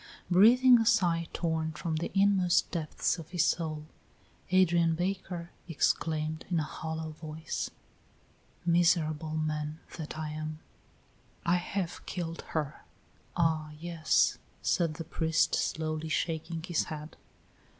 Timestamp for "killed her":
12.07-12.83